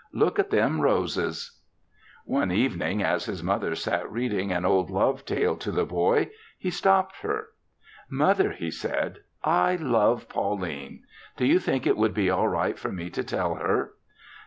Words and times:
Look 0.13 0.39
at 0.39 0.49
them 0.49 0.81
roses." 0.81 1.59
One 2.25 2.51
evening, 2.51 3.03
as 3.03 3.25
his 3.25 3.43
mother 3.43 3.75
sat 3.75 4.11
reading 4.11 4.51
an 4.51 4.65
old 4.65 4.89
love 4.89 5.25
tale 5.25 5.55
to 5.57 5.71
the 5.71 5.85
boy, 5.85 6.31
he 6.57 6.71
stopped 6.71 7.17
her. 7.21 7.49
"Mother," 8.09 8.51
he 8.51 8.71
said, 8.71 9.19
"I 9.43 9.75
love 9.75 10.27
Pauline. 10.27 11.03
Do 11.37 11.45
you 11.45 11.59
think 11.59 11.85
it 11.85 11.97
would 11.97 12.15
be 12.15 12.31
all 12.31 12.47
right 12.47 12.79
for 12.79 12.91
me 12.91 13.11
to 13.11 13.23
tell 13.23 13.53
her?" 13.53 13.93